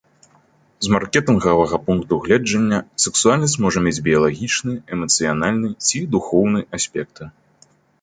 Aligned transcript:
З 0.85 0.93
маркетынгавага 0.95 1.79
пункту 1.89 2.13
гледжання 2.23 2.79
сексуальнасць 3.05 3.57
можа 3.67 3.79
мець 3.91 3.95
біялагічны, 4.11 4.73
эмацыянальны 4.99 5.67
ці 5.89 6.05
духоўны 6.17 6.59
аспекты. 6.81 7.23